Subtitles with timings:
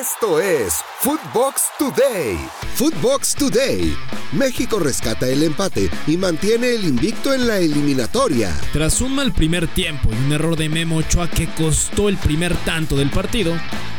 [0.00, 2.36] Esto es Footbox Today.
[2.74, 3.96] Footbox Today.
[4.32, 8.52] México rescata el empate y mantiene el invicto en la eliminatoria.
[8.72, 12.56] Tras un mal primer tiempo y un error de Memo Ochoa que costó el primer
[12.64, 13.56] tanto del partido,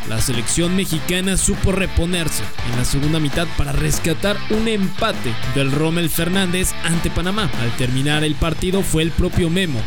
[0.09, 6.09] la selección mexicana supo reponerse en la segunda mitad para rescatar un empate del Rommel
[6.09, 7.49] Fernández ante Panamá.
[7.61, 9.79] Al terminar el partido fue el propio Memo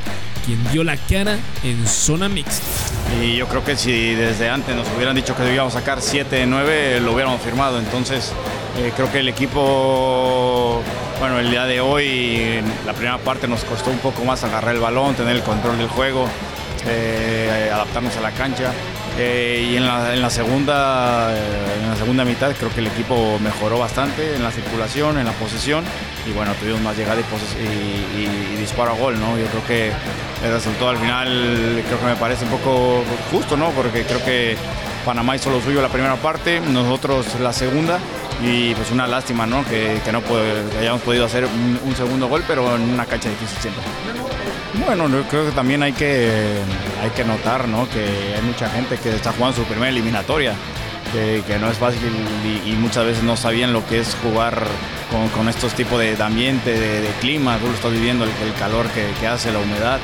[0.46, 2.88] quien dio la cara en zona mixta.
[3.16, 7.12] Y yo creo que si desde antes nos hubieran dicho que debíamos sacar 7-9, lo
[7.12, 7.78] hubiéramos firmado.
[7.78, 8.32] Entonces,
[8.78, 10.82] eh, creo que el equipo,
[11.18, 14.80] bueno, el día de hoy, la primera parte nos costó un poco más agarrar el
[14.80, 16.29] balón, tener el control del juego,
[16.87, 18.73] eh, adaptarnos a la cancha.
[19.20, 24.36] Eh, y en la, segunda, en la segunda mitad creo que el equipo mejoró bastante
[24.36, 25.84] en la circulación, en la posesión
[26.24, 29.36] y bueno, tuvimos más llegada y, disparo a gol, ¿no?
[29.36, 29.92] Yo creo que
[30.45, 33.70] el resultado al final creo que me parece un poco justo, ¿no?
[33.70, 34.56] Porque creo que
[35.04, 37.98] Panamá hizo lo suyo la primera parte, nosotros la segunda
[38.42, 39.65] y pues una lástima, ¿no?
[39.65, 40.23] Que, no
[40.79, 43.82] hayamos podido hacer un, segundo gol, pero en una cancha difícil siempre.
[44.85, 46.60] Bueno, yo creo que también hay que,
[47.02, 47.88] hay que notar, ¿no?
[47.88, 50.54] Que hay mucha gente que está jugando su primera eliminatoria.
[51.12, 52.01] Que, no es fácil
[52.66, 54.62] y, muchas veces no sabían lo que es jugar
[55.34, 59.51] con, estos tipos de, ambiente, de, clima, tú lo estás viviendo, el, calor que, hace,
[59.51, 59.99] la humedad,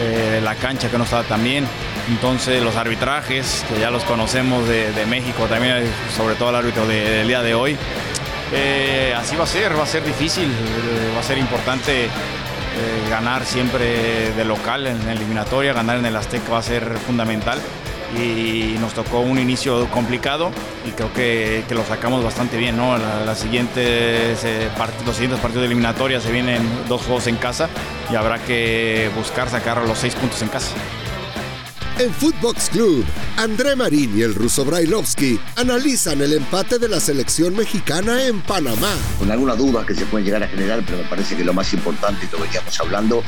[0.00, 1.64] eh, la cancha que no estaba tan bien.
[2.08, 5.84] Entonces los arbitrajes, que ya los conocemos de, México también,
[6.16, 7.76] sobre todo el árbitro del día de hoy,
[8.52, 12.08] eh, así va a ser, va a ser difícil, eh, va a ser importante
[13.10, 17.58] ganar siempre de local en la eliminatoria, ganar en el Azteca va a ser fundamental
[18.16, 20.50] y nos tocó un inicio complicado
[20.86, 22.76] y creo que, lo sacamos bastante bien.
[22.76, 22.96] ¿no?
[22.96, 24.38] La, eh, los siguientes
[24.76, 27.68] partidos de eliminatoria se vienen dos juegos en casa
[28.10, 30.74] y habrá que buscar sacar los seis puntos en casa.
[31.98, 33.04] En Footbox Club,
[33.36, 38.94] André Marín y el ruso Brailovsky analizan el empate de la selección mexicana en Panamá.
[39.18, 41.72] Con algunas dudas que se pueden llegar a generar, pero me parece que lo más
[41.72, 43.24] importante y lo que estamos hablando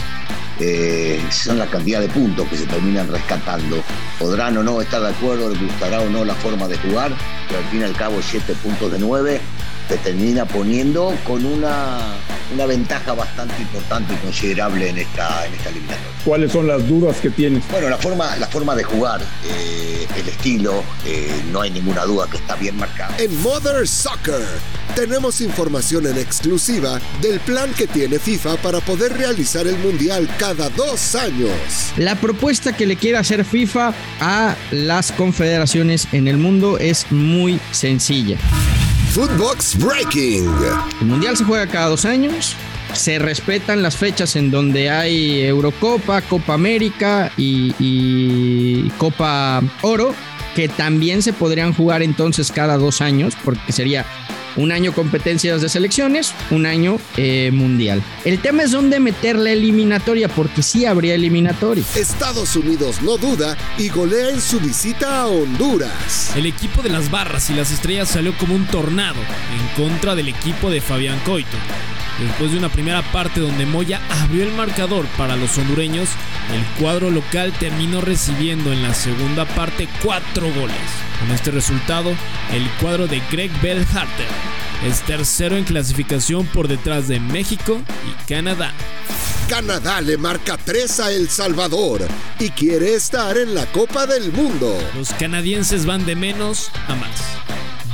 [0.60, 3.82] eh, son la cantidad de puntos que se terminan rescatando.
[4.20, 7.10] Podrán o no estar de acuerdo, les gustará o no la forma de jugar,
[7.48, 9.40] pero al fin y al cabo 7 puntos de 9
[9.88, 11.98] te termina poniendo con una,
[12.52, 16.10] una ventaja bastante importante y considerable en esta, en esta eliminatoria.
[16.24, 17.62] ¿Cuáles son las dudas que tienes?
[17.70, 22.26] Bueno, la forma, la forma de jugar, eh, el estilo, eh, no hay ninguna duda
[22.30, 23.14] que está bien marcado.
[23.18, 24.46] En Mother Soccer
[24.94, 30.68] tenemos información en exclusiva del plan que tiene FIFA para poder realizar el Mundial cada
[30.70, 31.50] dos años.
[31.96, 37.60] La propuesta que le quiere hacer FIFA a las confederaciones en el mundo es muy
[37.70, 38.38] sencilla.
[39.10, 40.48] Footbox Breaking.
[41.00, 42.54] El Mundial se juega cada dos años.
[42.92, 50.14] Se respetan las fechas en donde hay Eurocopa, Copa América y, y Copa Oro,
[50.54, 54.06] que también se podrían jugar entonces cada dos años, porque sería
[54.56, 58.02] un año competencias de selecciones, un año eh, mundial.
[58.24, 61.84] El tema es dónde meter la eliminatoria, porque sí habría eliminatoria.
[61.94, 66.32] Estados Unidos no duda y golea en su visita a Honduras.
[66.36, 70.28] El equipo de las barras y las estrellas salió como un tornado en contra del
[70.28, 71.56] equipo de Fabián Coito.
[72.20, 76.10] Después de una primera parte donde Moya abrió el marcador para los hondureños,
[76.54, 80.76] el cuadro local terminó recibiendo en la segunda parte cuatro goles.
[81.18, 82.10] Con este resultado,
[82.52, 84.28] el cuadro de Greg Bell Harter
[84.86, 88.72] es tercero en clasificación por detrás de México y Canadá.
[89.48, 92.06] Canadá le marca 3 a El Salvador
[92.38, 94.78] y quiere estar en la Copa del Mundo.
[94.94, 97.39] Los canadienses van de menos a más.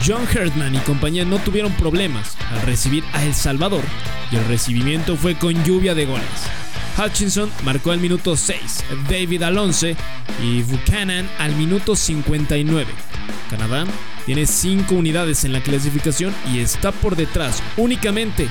[0.06, 3.82] John Herdman y compañía no tuvieron problemas al recibir a El Salvador
[4.30, 6.24] y el recibimiento fue con lluvia de goles.
[6.96, 9.96] Hutchinson marcó al minuto 6, David al 11
[10.44, 12.86] y Buchanan al minuto 59.
[13.50, 13.84] Canadá
[14.26, 18.48] tiene 5 unidades en la clasificación y está por detrás únicamente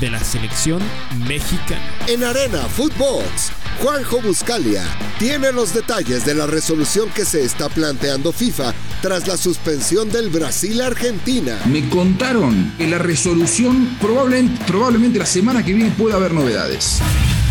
[0.00, 0.80] de la selección
[1.26, 1.82] mexicana.
[2.06, 3.50] En Arena Footbox,
[3.82, 4.84] Juanjo Buscalia
[5.18, 10.30] tiene los detalles de la resolución que se está planteando FIFA tras la suspensión del
[10.30, 11.60] Brasil-Argentina.
[11.66, 17.00] Me contaron que la resolución probablemente, probablemente la semana que viene pueda haber novedades.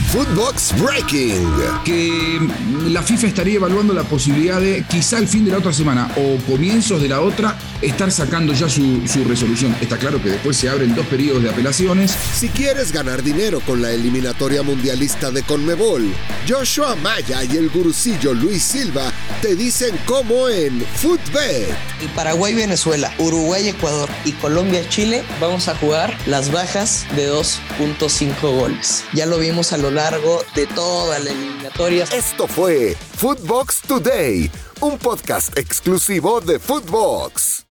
[0.08, 1.54] Footbox Breaking.
[1.84, 2.40] Que
[2.88, 6.38] la FIFA estaría evaluando la posibilidad de, quizá al fin de la otra semana o
[6.50, 9.76] comienzos de la otra, estar sacando ya su, su resolución.
[9.82, 12.16] Está claro que después se abren dos periodos de apelaciones.
[12.36, 16.06] Si quieres ganar dinero con la eliminatoria mundialista de Conmebol,
[16.48, 19.12] Joshua Maya y el gurucillo Luis Silva
[19.42, 21.76] te dicen cómo en Footbet.
[22.02, 28.42] Y Paraguay, Venezuela, Uruguay, Ecuador y Colombia, Chile, vamos a jugar las bajas de 2.5
[28.42, 29.04] goles.
[29.14, 32.04] Ya lo vimos a lo largo de toda la eliminatoria.
[32.14, 37.66] Esto fue Footbox Today, un podcast exclusivo de Footbox.